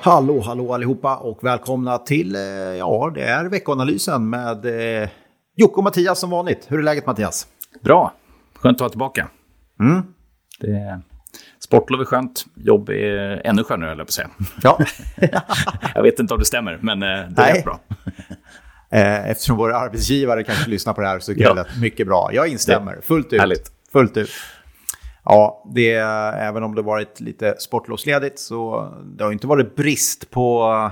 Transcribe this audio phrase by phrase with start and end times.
[0.00, 2.40] Hallå, hallå allihopa och välkomna till, eh,
[2.78, 4.64] ja, det är veckoanalysen med
[5.02, 5.08] eh,
[5.56, 6.64] Jocke och Mattias som vanligt.
[6.68, 7.46] Hur är läget Mattias?
[7.82, 8.12] Bra,
[8.54, 9.28] skönt att vara tillbaka.
[9.80, 10.02] Mm.
[10.60, 11.00] Det,
[11.58, 14.28] sportlov är skönt, jobb är ännu skönare, höll jag på att säga.
[14.62, 14.78] Ja.
[15.94, 17.58] jag vet inte om det stämmer, men eh, det Nej.
[17.58, 17.80] är bra.
[18.90, 21.48] Eh, Eftersom våra arbetsgivare kanske lyssnar på det här så Ja.
[21.48, 22.30] det lät mycket bra.
[22.32, 23.40] Jag instämmer, fullt ut.
[23.40, 23.72] Härligt.
[23.92, 24.30] Fullt ut.
[25.30, 25.94] Ja, det,
[26.38, 30.90] även om det varit lite sportlovsledigt så det har inte varit brist på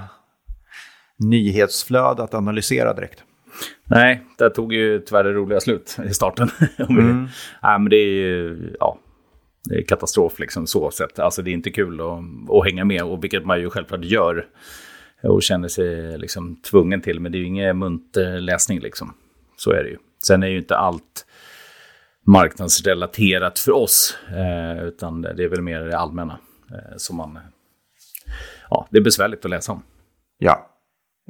[1.18, 3.22] nyhetsflöde att analysera direkt.
[3.84, 6.48] Nej, det tog ju tyvärr det roliga slut i starten.
[6.88, 7.28] Mm.
[7.62, 8.98] Nej, men det är ju ja,
[9.64, 11.18] det är katastrof liksom så sett.
[11.18, 14.46] Alltså det är inte kul att, att hänga med, och vilket man ju självklart gör.
[15.22, 19.14] Och känner sig liksom tvungen till, men det är ju ingen munter läsning liksom.
[19.56, 19.96] Så är det ju.
[20.26, 21.26] Sen är ju inte allt
[22.26, 26.38] marknadsrelaterat för oss, eh, utan det är väl mer det allmänna
[26.70, 27.38] eh, som man...
[28.70, 29.82] Ja, det är besvärligt att läsa om.
[30.38, 30.70] Ja.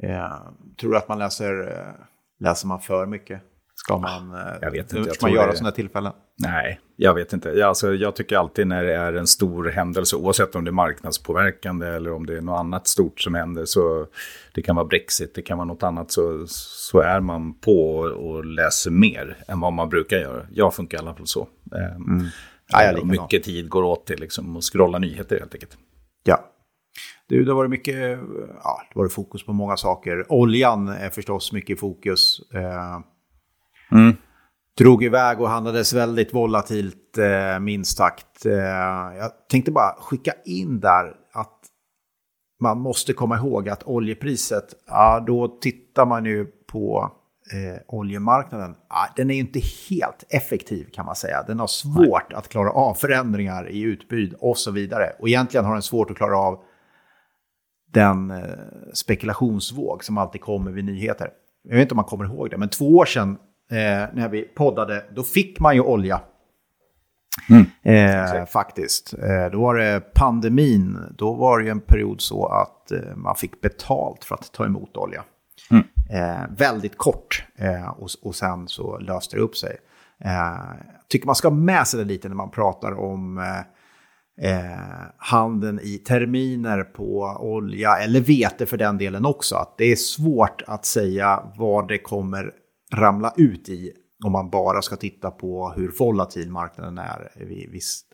[0.03, 0.37] Eh,
[0.79, 2.05] tror du att man läser, eh,
[2.39, 3.41] läser man för mycket?
[3.87, 6.13] Ska man, eh, jag vet inte, Ska man göra det- sådana tillfällen?
[6.39, 7.49] Nej, jag vet inte.
[7.49, 10.73] Jag, alltså, jag tycker alltid när det är en stor händelse, oavsett om det är
[10.73, 14.05] marknadspåverkande eller om det är något annat stort som händer, så
[14.53, 18.45] det kan vara Brexit, det kan vara något annat, så, så är man på och
[18.45, 20.45] läser mer än vad man brukar göra.
[20.51, 21.47] Jag funkar i alla fall så.
[21.75, 22.23] Ehm,
[22.69, 25.77] Ja, jag mycket tid går åt till liksom, att scrolla nyheter helt enkelt.
[26.23, 26.39] Ja.
[27.29, 27.95] Du, det har varit mycket,
[28.63, 30.25] ja, det har varit fokus på många saker.
[30.31, 32.39] Oljan är förstås mycket i fokus.
[32.53, 32.99] Eh,
[33.91, 34.15] Mm.
[34.77, 38.45] drog iväg och handlades väldigt volatilt, eh, minst sagt.
[38.45, 38.53] Eh,
[39.17, 41.59] jag tänkte bara skicka in där att
[42.59, 47.11] man måste komma ihåg att oljepriset, ja, då tittar man ju på
[47.53, 48.75] eh, oljemarknaden.
[48.89, 51.43] Ja, den är ju inte helt effektiv kan man säga.
[51.43, 55.13] Den har svårt att klara av förändringar i utbud och så vidare.
[55.19, 56.59] Och egentligen har den svårt att klara av
[57.93, 58.43] den eh,
[58.93, 61.29] spekulationsvåg som alltid kommer vid nyheter.
[61.63, 63.37] Jag vet inte om man kommer ihåg det, men två år sedan
[63.71, 66.21] eh, när vi poddade, då fick man ju olja.
[67.83, 69.13] Eh, faktiskt.
[69.13, 73.35] Eh, då var det pandemin, då var det ju en period så att eh, man
[73.35, 75.23] fick betalt för att ta emot olja.
[76.09, 79.77] Eh, väldigt kort eh, och, och sen så löste det upp sig.
[80.23, 83.59] Eh, jag tycker man ska ha med sig det lite när man pratar om eh,
[84.51, 84.79] eh,
[85.17, 89.55] handeln i terminer på olja eller vete för den delen också.
[89.55, 92.51] Att det är svårt att säga vad det kommer
[92.93, 93.93] ramla ut i
[94.23, 98.07] om man bara ska titta på hur volatil marknaden är vid, visst,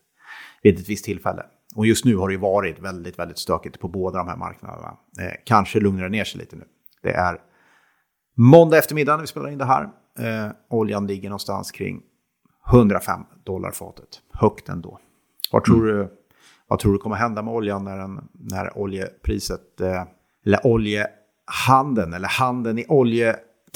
[0.62, 1.46] vid ett visst tillfälle.
[1.76, 4.98] Och just nu har det ju varit väldigt, väldigt stökigt på båda de här marknaderna.
[5.20, 6.64] Eh, kanske lugnar det ner sig lite nu.
[7.02, 7.42] Det är
[8.36, 9.84] måndag eftermiddag när vi spelar in det här.
[10.20, 12.02] Eh, oljan ligger någonstans kring
[12.72, 14.22] 105 dollar fatet.
[14.34, 15.00] Högt ändå.
[15.52, 16.10] Vad tror, du,
[16.68, 20.04] vad tror du kommer hända med oljan när, den, när oljepriset, eh,
[20.46, 22.86] eller oljehandeln, eller handeln i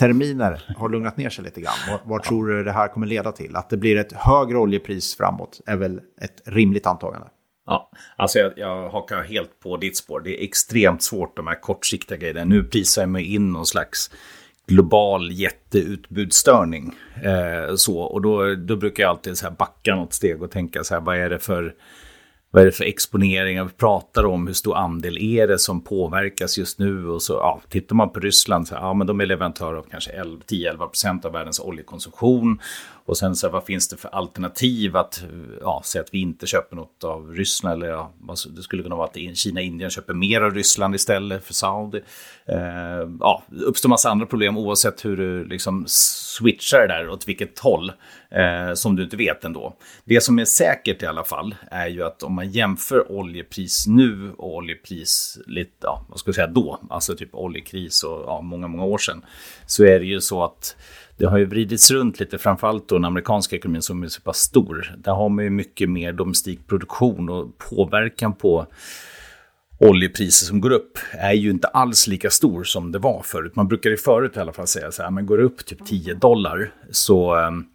[0.02, 1.74] oljeterminer har lugnat ner sig lite grann?
[1.90, 3.56] Vad, vad tror du det här kommer leda till?
[3.56, 7.28] Att det blir ett högre oljepris framåt är väl ett rimligt antagande?
[7.66, 10.22] Ja, alltså jag, jag hakar helt på ditt spår.
[10.24, 12.44] Det är extremt svårt de här kortsiktiga grejerna.
[12.44, 14.12] Nu prisar jag mig in någon slags
[14.68, 16.96] global jätteutbudsstörning.
[17.24, 20.84] Eh, så, och då, då brukar jag alltid så här backa något steg och tänka
[20.84, 21.74] så här, vad är det för
[22.52, 24.48] vad är det för exponeringar vi pratar om?
[24.48, 27.08] Hur stor andel är det som påverkas just nu?
[27.10, 30.12] Och så, ja, tittar man på Ryssland, så, ja, men de är leverantör av kanske
[30.12, 32.60] 10-11 procent av världens oljekonsumtion.
[33.08, 35.24] Och sen så, vad finns det för alternativ att,
[35.62, 37.84] ja, säga att vi inte köper något av Ryssland?
[37.84, 38.14] Eller ja,
[38.56, 42.02] det skulle kunna vara att Kina och Indien köper mer av Ryssland istället för Saudi.
[42.46, 47.28] Eh, ja, det uppstår massa andra problem oavsett hur du liksom switchar det där åt
[47.28, 47.92] vilket håll.
[48.32, 49.78] Eh, som du inte vet ändå.
[50.06, 54.32] Det som är säkert i alla fall är ju att om man jämför oljepris nu
[54.38, 58.68] och oljepris lite, ja, vad ska jag säga då, alltså typ oljekris och ja, många,
[58.68, 59.26] många år sedan,
[59.66, 60.76] så är det ju så att
[61.18, 64.38] det har ju vridits runt lite, framförallt då den amerikanska ekonomin som är så pass
[64.38, 64.96] stor.
[64.98, 68.68] Där har man ju mycket mer domestik produktion och påverkan på
[69.80, 73.56] oljepriser som går upp är ju inte alls lika stor som det var förut.
[73.56, 75.86] Man brukar ju förut i alla fall säga så här, men går det upp typ
[75.86, 77.66] 10 dollar så, ehm,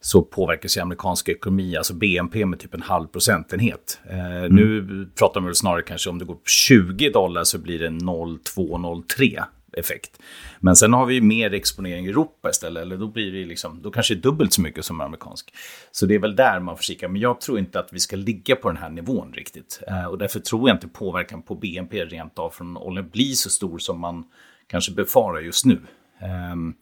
[0.00, 4.00] så påverkas ju amerikansk ekonomi, alltså BNP med typ en halv procentenhet.
[4.10, 4.86] Eh, Nu
[5.18, 9.44] pratar man väl snarare kanske om det går upp 20 dollar så blir det 0,2-0,3
[9.74, 10.22] effekt.
[10.60, 13.82] Men sen har vi ju mer exponering i Europa istället, eller då blir det liksom,
[13.82, 15.54] då kanske det är dubbelt så mycket som amerikansk.
[15.90, 18.16] Så det är väl där man får kika, men jag tror inte att vi ska
[18.16, 19.82] ligga på den här nivån riktigt.
[19.88, 23.50] Eh, och därför tror jag inte påverkan på BNP rent av från oljan blir så
[23.50, 24.24] stor som man
[24.66, 25.80] kanske befarar just nu.
[26.20, 26.74] Ehm,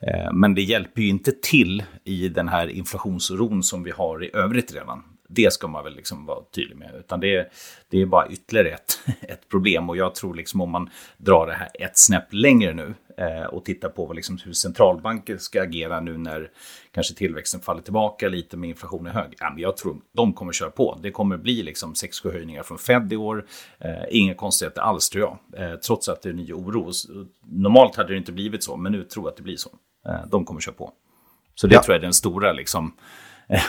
[0.00, 4.30] eh, men det hjälper ju inte till i den här inflationsoron som vi har i
[4.34, 5.02] övrigt redan.
[5.28, 6.94] Det ska man väl liksom vara tydlig med.
[6.98, 7.52] Utan det,
[7.90, 9.90] det är bara ytterligare ett, ett problem.
[9.90, 13.64] Och jag tror liksom om man drar det här ett snäpp längre nu eh, och
[13.64, 16.50] tittar på liksom hur centralbanker ska agera nu när
[16.94, 19.34] kanske tillväxten faller tillbaka lite med inflationen är hög.
[19.38, 20.98] Ja, men jag tror de kommer köra på.
[21.02, 23.46] Det kommer bli liksom 6-7 höjningar från Fed i år.
[23.78, 25.62] Eh, inga konstigheter alls tror jag.
[25.62, 26.90] Eh, trots att det är ny oro.
[27.46, 29.70] Normalt hade det inte blivit så, men nu tror jag att det blir så.
[30.08, 30.92] Eh, de kommer köra på.
[31.54, 31.82] Så det ja.
[31.82, 32.92] tror jag är den stora, liksom,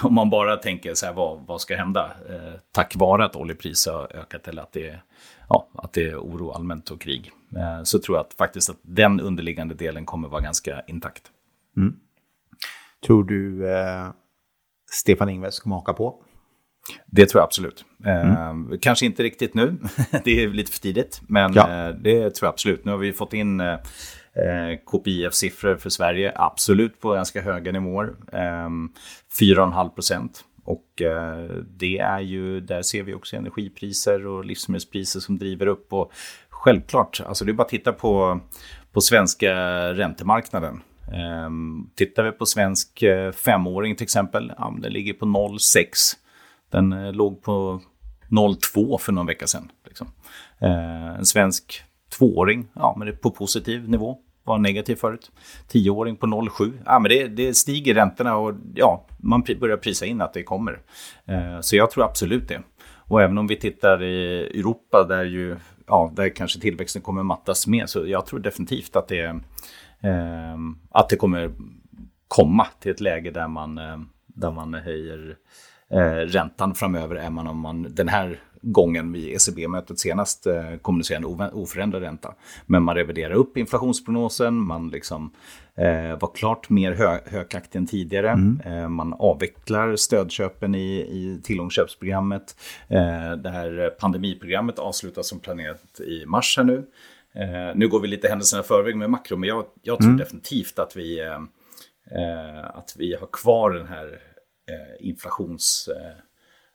[0.04, 2.12] om man bara tänker så här, vad, vad ska hända?
[2.30, 5.04] Eh, tack vare att oljepriset har ökat eller att det, är,
[5.50, 7.32] ja, att det är oro allmänt och krig.
[7.56, 11.24] Eh, så tror jag att faktiskt att den underliggande delen kommer vara ganska intakt.
[11.78, 11.96] Mm.
[13.06, 14.10] Tror du eh,
[14.92, 16.24] Stefan Ingves kommer haka på?
[17.06, 17.86] Det tror jag absolut.
[18.06, 18.72] Mm.
[18.72, 19.78] Eh, kanske inte riktigt nu,
[20.24, 21.88] det är lite för tidigt, men ja.
[21.88, 22.86] eh, det tror jag absolut.
[22.86, 23.62] Nu har vi fått in
[24.40, 28.14] eh, KPIF-siffror för Sverige, absolut på ganska höga nivåer.
[28.34, 28.70] Eh,
[29.40, 30.44] 4,5 procent.
[30.64, 35.94] Och eh, det är ju, där ser vi också energipriser och livsmedelspriser som driver upp.
[35.94, 36.12] Och
[36.50, 38.40] självklart, alltså det är bara att titta på,
[38.92, 39.54] på svenska
[39.94, 40.82] räntemarknaden.
[41.08, 41.50] Eh,
[41.96, 45.86] tittar vi på svensk eh, femåring till exempel, ja, den ligger på 0,6.
[46.70, 47.82] Den eh, låg på
[48.30, 49.72] 0,2 för någon vecka sedan.
[49.86, 50.08] Liksom.
[50.60, 51.84] Ehm, en svensk
[52.18, 54.18] tvååring, ja men det är på positiv nivå
[54.50, 55.32] var negativ förut.
[55.68, 56.74] Tioåring på 0,7.
[56.86, 60.80] Ja, men det, det, stiger räntorna och ja, man börjar prisa in att det kommer.
[61.26, 62.62] Eh, så jag tror absolut det.
[63.10, 65.58] Och även om vi tittar i Europa där ju,
[65.88, 69.26] ja, där kanske tillväxten kommer mattas med, så jag tror definitivt att det,
[70.02, 70.58] eh,
[70.92, 71.52] att det kommer
[72.28, 75.36] komma till ett läge där man, eh, där man höjer
[75.92, 81.54] eh, räntan framöver, även om man den här gången vid ECB-mötet senast eh, kommunicerade en
[81.54, 82.34] oförändrad ränta.
[82.66, 85.32] Men man reviderar upp inflationsprognosen, man liksom,
[85.76, 88.30] eh, var klart mer hö högaktig än tidigare.
[88.30, 88.62] Mm.
[88.66, 92.56] Eh, man avvecklar stödköpen i, i tillgångsköpsprogrammet.
[93.44, 96.86] Det här pandemiprogrammet avslutas som planerat i mars här nu.
[97.76, 100.18] Nu går vi lite händelserna i förväg med makro, men jag, jag tror mm.
[100.18, 101.22] definitivt att vi,
[102.64, 104.20] att vi har kvar den här
[105.00, 105.90] inflations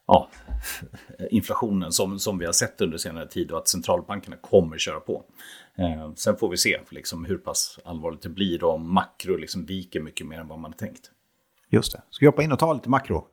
[0.06, 0.28] ja,
[1.30, 5.24] inflationen som, som vi har sett under senare tid och att centralbankerna kommer köra på.
[5.78, 10.00] Eh, sen får vi se liksom, hur pass allvarligt det blir om makro liksom viker
[10.00, 11.10] mycket mer än vad man tänkt.
[11.70, 12.02] Just det.
[12.10, 13.26] Ska vi hoppa in och ta lite makro?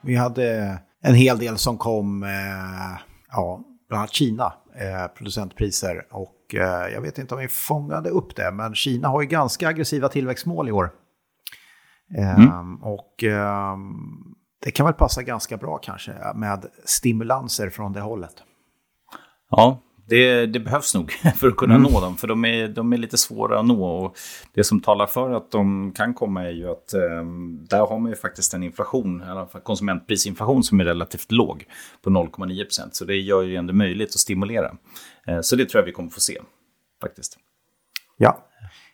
[0.00, 3.00] Vi hade en hel del som kom, eh,
[3.30, 6.06] ja, bland annat Kina, eh, producentpriser.
[6.10, 9.68] Och eh, jag vet inte om vi fångade upp det, men Kina har ju ganska
[9.68, 10.90] aggressiva tillväxtmål i år.
[12.14, 12.52] Mm.
[12.52, 18.34] Um, och um, det kan väl passa ganska bra kanske med stimulanser från det hållet.
[19.50, 21.92] Ja, det, det, behövs nog för att kunna mm.
[21.92, 22.16] nå dem.
[22.16, 23.84] För de är, de är lite svåra att nå.
[23.84, 24.16] Och
[24.54, 27.24] det som talar för att de kan komma är ju att eh,
[27.68, 31.64] där har man ju faktiskt en inflation, i alla fall konsumentprisinflation som är relativt låg
[32.02, 32.94] på 0,9 procent.
[32.94, 34.76] Så det gör ju ändå möjligt att stimulera.
[35.26, 36.38] Eh, så det tror jag vi kommer få se
[37.02, 37.38] faktiskt.
[38.16, 38.46] Ja,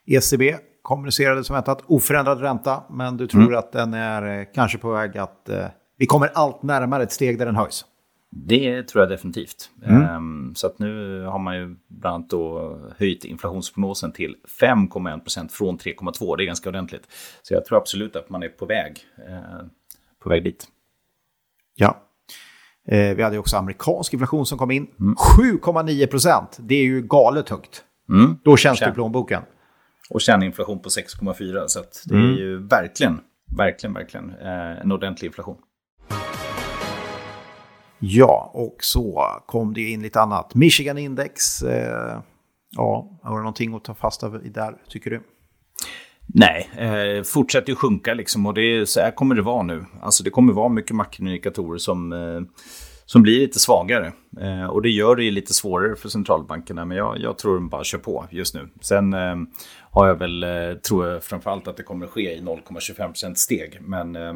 [0.05, 3.57] ECB kommunicerade som väntat oförändrad ränta, men du tror mm.
[3.57, 5.49] att den är eh, kanske på väg att...
[5.49, 5.65] Eh,
[5.97, 7.85] vi kommer allt närmare ett steg där den höjs.
[8.29, 9.69] Det tror jag definitivt.
[9.85, 10.15] Mm.
[10.15, 15.51] Um, så att nu har man ju bland annat då höjt inflationsprognosen till 5,1 procent
[15.51, 16.37] från 3,2.
[16.37, 17.03] Det är ganska ordentligt.
[17.41, 19.67] Så jag tror absolut att man är på väg, uh,
[20.23, 20.67] på väg dit.
[21.75, 21.97] Ja.
[22.87, 24.87] Eh, vi hade också amerikansk inflation som kom in.
[24.99, 25.15] Mm.
[25.37, 26.57] 7,9 procent.
[26.59, 27.83] Det är ju galet högt.
[28.09, 28.37] Mm.
[28.43, 29.41] Då känns det i plånboken
[30.09, 31.67] och kärninflation på 6,4.
[31.67, 32.33] Så det mm.
[32.33, 33.19] är ju verkligen,
[33.57, 35.57] verkligen, verkligen eh, en ordentlig inflation.
[37.99, 40.55] Ja, och så kom det in lite annat.
[40.55, 42.21] Michigan Index, eh,
[42.75, 45.21] ja, har du någonting att ta fasta i där, tycker du?
[46.27, 49.85] Nej, eh, fortsätter ju sjunka liksom och det så här kommer det vara nu.
[50.01, 52.41] Alltså det kommer vara mycket makroindikatorer som eh,
[53.05, 54.13] som blir lite svagare.
[54.41, 57.69] Eh, och det gör det ju lite svårare för centralbankerna, men jag, jag tror de
[57.69, 58.69] bara kör på just nu.
[58.81, 59.35] Sen eh,
[59.91, 64.15] har jag väl, eh, tror jag framförallt att det kommer ske i 0,25% steg, men,
[64.15, 64.33] eh,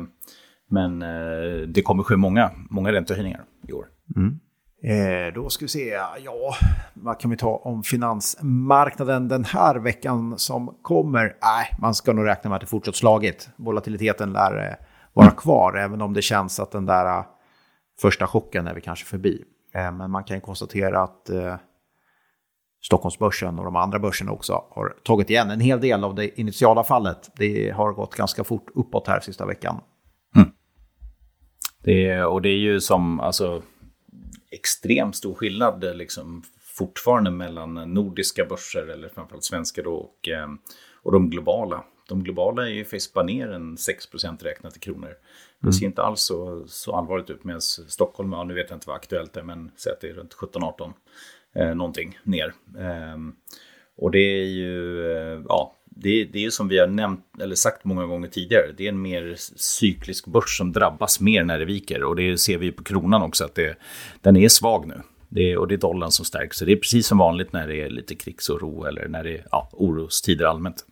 [0.69, 3.86] men eh, det kommer ske många, många räntehöjningar i år.
[4.15, 4.39] Mm.
[4.83, 6.55] Eh, då ska vi se, ja,
[6.93, 11.24] vad kan vi ta om finansmarknaden den här veckan som kommer?
[11.24, 13.50] Nej, man ska nog räkna med att det fortsatt slagit.
[13.55, 17.24] Volatiliteten lär eh, vara kvar, även om det känns att den där
[18.01, 19.43] första chocken är vi kanske förbi.
[19.73, 21.55] Eh, men man kan konstatera att eh,
[22.81, 26.83] Stockholmsbörsen och de andra börserna också har tagit igen en hel del av det initiala
[26.83, 27.31] fallet.
[27.35, 29.81] Det har gått ganska fort uppåt här sista veckan.
[30.35, 30.49] Mm.
[31.83, 33.61] Det, och det är ju som alltså,
[34.51, 36.43] extremt stor skillnad eh, liksom,
[36.77, 40.29] fortfarande mellan nordiska börser, eller framförallt svenska då, och,
[41.03, 41.83] och de globala.
[42.09, 45.13] de globala är ju faktiskt ner en 6% räknat i kronor.
[45.61, 45.91] Det ser mm.
[45.91, 49.37] inte alls så, så allvarligt ut medan Stockholm, ja, nu vet jag inte vad aktuellt
[49.37, 50.93] är, men säg att det är runt 17-18
[51.55, 52.53] eh, någonting ner.
[52.77, 53.17] Eh,
[53.97, 57.55] och det är ju, eh, ja, det, det är ju som vi har nämnt, eller
[57.55, 61.65] sagt många gånger tidigare, det är en mer cyklisk börs som drabbas mer när det
[61.65, 62.03] viker.
[62.03, 63.77] Och det ser vi på kronan också, att det,
[64.21, 65.01] den är svag nu.
[65.29, 66.57] Det är, och det är dollarn som stärks.
[66.57, 69.45] Så det är precis som vanligt när det är lite krigsoro eller när det är
[69.51, 70.85] ja, orostider allmänt.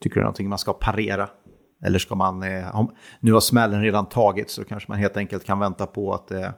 [0.00, 1.28] Tycker du någonting man ska parera?
[1.82, 5.44] Eller ska man, eh, om, nu har smällen redan tagits så kanske man helt enkelt
[5.44, 6.50] kan vänta på att, eh,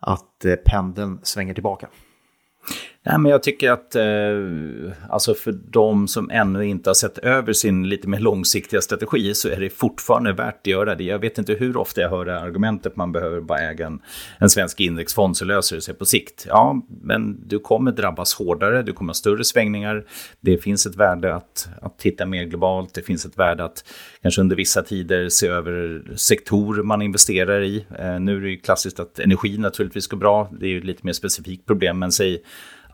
[0.00, 1.88] att eh, pendeln svänger tillbaka.
[3.06, 4.04] Nej, men jag tycker att eh,
[5.08, 9.48] alltså för de som ännu inte har sett över sin lite mer långsiktiga strategi så
[9.48, 11.04] är det fortfarande värt att göra det.
[11.04, 14.00] Jag vet inte hur ofta jag hör det argumentet att man behöver bara äga en,
[14.38, 16.46] en svensk indexfond så löser det sig på sikt.
[16.48, 20.04] Ja, men du kommer drabbas hårdare, du kommer ha större svängningar.
[20.40, 23.84] Det finns ett värde att, att titta mer globalt, det finns ett värde att
[24.22, 27.86] kanske under vissa tider se över sektorer man investerar i.
[27.98, 30.84] Eh, nu är det ju klassiskt att energi naturligtvis går bra, det är ju ett
[30.84, 32.42] lite mer specifikt problem, men säg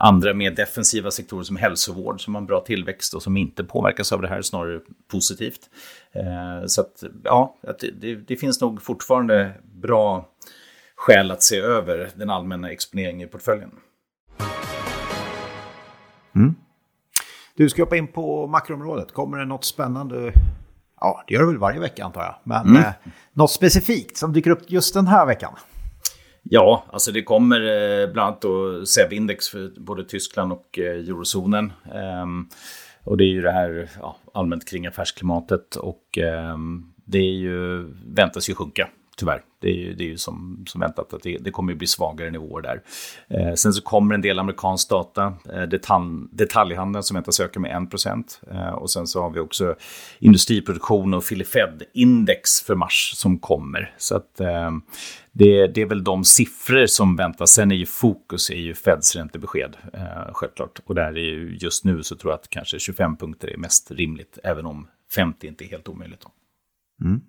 [0.01, 4.11] andra mer defensiva sektorer som hälsovård som har en bra tillväxt och som inte påverkas
[4.11, 4.79] av det här, snarare
[5.11, 5.69] positivt.
[6.11, 7.55] Eh, så att, ja,
[8.01, 10.29] det, det finns nog fortfarande bra
[10.95, 13.71] skäl att se över den allmänna exponeringen i portföljen.
[16.35, 16.55] Mm.
[17.55, 19.11] Du ska hoppa in på makroområdet.
[19.11, 20.33] Kommer det något spännande?
[20.99, 22.35] Ja, det gör det väl varje vecka antar jag.
[22.43, 22.81] Men mm.
[22.81, 22.91] eh,
[23.33, 25.53] något specifikt som dyker upp just den här veckan?
[26.43, 31.73] Ja, alltså det kommer eh, bland annat då SEB-index för både Tyskland och eh, eurozonen.
[31.93, 32.47] Ehm,
[33.03, 37.87] och det är ju det här ja, allmänt kring affärsklimatet och ehm, det är ju,
[38.05, 38.89] väntas ju sjunka
[39.21, 39.41] tyvärr.
[39.59, 42.31] Det är ju, det är ju som, som väntat att det, det kommer bli svagare
[42.31, 42.81] nivåer där.
[43.27, 47.87] Eh, sen så kommer en del amerikansk data, eh, detalj, detaljhandeln som väntas öka med
[47.93, 49.75] 1 eh, och sen så har vi också
[50.19, 53.93] industriproduktion och Filifed-index för mars som kommer.
[53.97, 54.71] Så att eh,
[55.31, 57.51] det, det, är väl de siffror som väntas.
[57.51, 60.79] Sen är ju fokus är ju Feds räntebesked, eh, självklart.
[60.85, 63.91] Och där är ju just nu så tror jag att kanske 25 punkter är mest
[63.91, 66.23] rimligt, även om 50 inte är helt omöjligt.
[67.03, 67.21] Mm.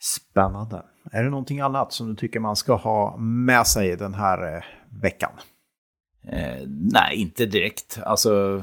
[0.00, 0.82] Spännande.
[1.12, 4.62] Är det någonting annat som du tycker man ska ha med sig den här eh,
[5.02, 5.30] veckan?
[6.28, 7.98] Eh, nej, inte direkt.
[8.02, 8.62] Alltså,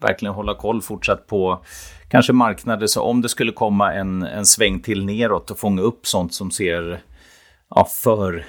[0.00, 1.64] verkligen hålla koll fortsatt på
[2.08, 2.86] kanske marknader.
[2.86, 6.50] Så om det skulle komma en, en sväng till neråt och fånga upp sånt som
[6.50, 7.00] ser
[7.70, 8.44] ja, för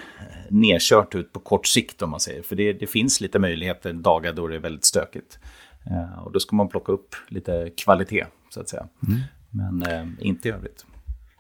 [0.50, 2.42] nedkört ut på kort sikt om man säger.
[2.42, 5.40] För det, det finns lite möjligheter dagar då det är väldigt stökigt.
[5.86, 8.88] Eh, och då ska man plocka upp lite kvalitet så att säga.
[9.08, 9.20] Mm.
[9.50, 10.86] Men eh, inte i övrigt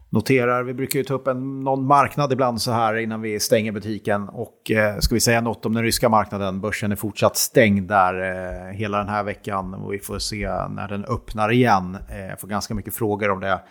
[0.09, 0.63] noterar.
[0.63, 4.29] Vi brukar ju ta upp en, någon marknad ibland så här innan vi stänger butiken.
[4.29, 6.61] Och eh, ska vi säga något om den ryska marknaden?
[6.61, 10.87] Börsen är fortsatt stängd där eh, hela den här veckan och vi får se när
[10.87, 11.97] den öppnar igen.
[12.09, 13.61] Eh, jag får ganska mycket frågor om det.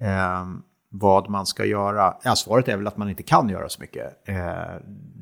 [0.00, 0.46] Eh,
[0.94, 2.16] vad man ska göra.
[2.24, 4.28] Ja, svaret är väl att man inte kan göra så mycket.
[4.28, 4.36] Eh,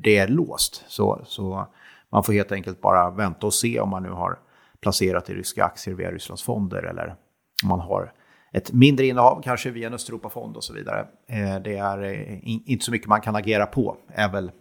[0.03, 0.83] det är låst.
[0.87, 1.67] Så, så
[2.11, 4.39] man får helt enkelt bara vänta och se om man nu har
[4.81, 7.15] placerat i ryska aktier via Rysslands fonder eller
[7.63, 8.11] om man har
[8.53, 11.07] ett mindre innehav, kanske via en Östeuropafond och så vidare.
[11.29, 14.51] Eh, det är eh, inte så mycket man kan agera på, är väl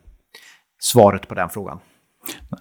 [0.79, 1.81] svaret på den frågan.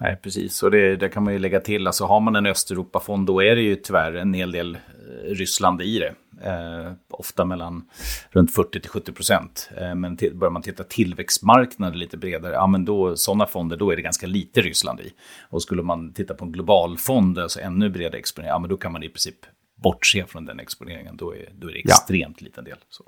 [0.00, 0.62] Nej, precis.
[0.62, 1.86] Och det, det, kan man ju lägga till.
[1.86, 5.82] Alltså har man en Östeuropafond då är det ju tyvärr en hel del eh, Ryssland
[5.82, 6.14] i det.
[6.42, 7.84] Eh, ofta mellan
[8.30, 9.70] runt 40 till 70 procent.
[9.76, 13.96] Eh, men börjar man titta tillväxtmarknader lite bredare, ja men då sådana fonder, då är
[13.96, 15.12] det ganska lite Ryssland i.
[15.50, 18.76] Och skulle man titta på en global fond, alltså ännu bredare exponering, ja men då
[18.76, 19.36] kan man i princip
[19.82, 22.44] bortse från den exponeringen, då är, då är det extremt ja.
[22.44, 22.78] liten del.
[22.88, 23.04] Så.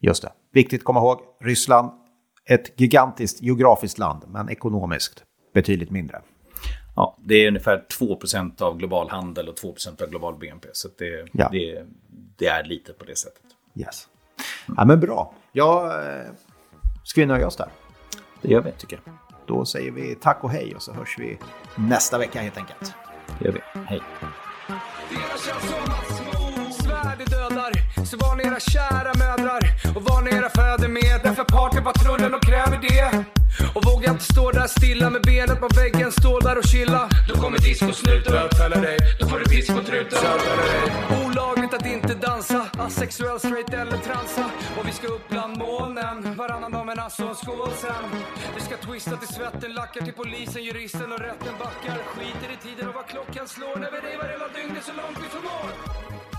[0.00, 0.32] Just det.
[0.52, 1.90] Viktigt att komma ihåg, Ryssland,
[2.44, 6.22] ett gigantiskt geografiskt land, men ekonomiskt betydligt mindre.
[6.96, 10.68] Ja, det är ungefär 2% av global handel och 2% av global BNP.
[10.72, 11.48] Så det, ja.
[11.52, 11.84] det,
[12.38, 13.42] det, är lite på det sättet.
[13.74, 14.08] Yes.
[14.76, 15.34] Ja, men bra.
[15.52, 16.30] Ja, eh,
[17.04, 17.68] ska vi nöja oss där?
[18.42, 19.14] Det gör vi, tycker jag.
[19.46, 21.38] Då säger vi tack och hej och så hörs vi
[21.76, 22.94] nästa vecka helt enkelt.
[23.38, 23.60] Det gör vi.
[23.86, 24.00] Hej.
[28.10, 29.62] Så var ni era kära mödrar
[29.96, 31.20] och var ni era fäder med.
[31.24, 33.24] Därför partypatrullen och kräver det.
[33.74, 37.08] Och våga inte stå där stilla med benet på väggen, stå där och chilla.
[37.28, 40.18] Då kommer discosnuten bötfälla dig, då får du discotruten
[41.24, 44.44] Olagligt att inte dansa, asexuell, straight eller transa.
[44.78, 48.04] Och vi ska upp bland molnen, varannan dag men alltså en skål sen.
[48.54, 51.98] Vi ska twista till svetten, lackar till polisen, juristen och rätten backar.
[52.12, 53.76] Skiter i tiden och vad klockan slår.
[53.76, 56.35] När vi revar hela dygnet så långt vi förmår.